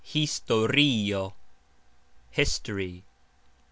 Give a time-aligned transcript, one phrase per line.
[0.03, 1.35] historio:
[2.31, 3.03] history.